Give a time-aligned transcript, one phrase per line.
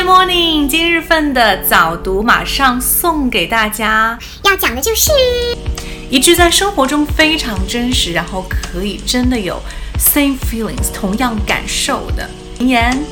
[0.00, 4.18] Hi morning，今日份的早读马上送给大家。
[4.44, 5.10] 要讲的就是
[6.10, 9.60] 一句在生活中非常真实，然后可以真的有
[9.98, 12.28] same feelings 同样感受的
[12.58, 13.04] 名言：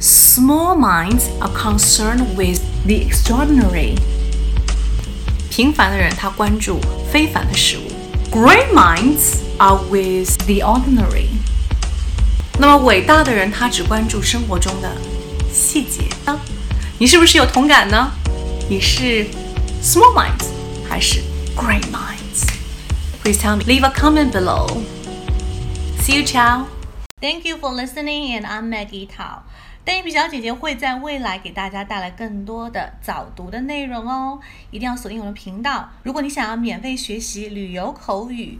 [0.00, 3.94] Small minds are concerned with the extraordinary。
[5.50, 6.80] 平凡的人他关注
[7.12, 7.90] 非凡的事物；
[8.30, 11.28] Great minds are with the ordinary。
[12.59, 14.95] 那么伟大的人他只关注生活中的
[15.51, 16.39] 细节呢？
[16.99, 18.11] 你是不是有同感呢？
[18.69, 19.25] 你是
[19.81, 20.45] small minds
[20.87, 21.19] 还是
[21.55, 22.47] great minds?
[23.23, 23.63] Please tell me.
[23.63, 24.67] Leave a comment below.
[25.99, 26.65] See you, ciao.
[27.19, 29.43] Thank you for listening, and I'm Maggie Tao.
[29.83, 34.39] 邓一比小姐姐会在未来给大家带来更多的早读的内容哦，
[34.69, 35.89] 一定要锁定我的频道。
[36.03, 38.59] 如果你想要免费学习旅游口语、